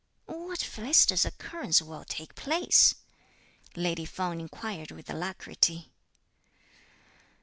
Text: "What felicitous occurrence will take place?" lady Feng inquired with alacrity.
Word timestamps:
"What 0.25 0.63
felicitous 0.63 1.25
occurrence 1.25 1.79
will 1.79 2.03
take 2.05 2.33
place?" 2.33 2.95
lady 3.75 4.03
Feng 4.03 4.39
inquired 4.41 4.89
with 4.89 5.11
alacrity. 5.11 5.91